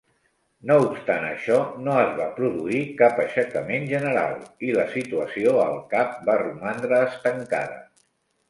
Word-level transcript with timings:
No 0.69 0.75
obstant 0.85 1.25
això, 1.27 1.57
no 1.87 1.97
es 2.05 2.15
va 2.21 2.25
produir 2.39 2.79
cap 3.03 3.21
aixecament 3.25 3.87
general, 3.93 4.35
i 4.69 4.73
la 4.79 4.87
situació 4.97 5.55
al 5.67 5.79
Cap 5.95 6.17
va 6.31 6.39
romandre 6.47 7.07
estancada. 7.11 7.79